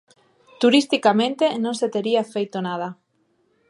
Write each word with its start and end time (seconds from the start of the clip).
Turisticamente 0.61 1.45
non 1.63 1.73
se 1.79 1.87
tería 1.95 2.29
feito 2.33 2.57
nada. 2.67 2.89